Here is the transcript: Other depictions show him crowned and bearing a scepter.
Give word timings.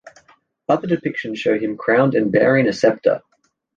Other 0.67 0.87
depictions 0.87 1.37
show 1.37 1.59
him 1.59 1.77
crowned 1.77 2.15
and 2.15 2.31
bearing 2.31 2.67
a 2.67 2.73
scepter. 2.73 3.21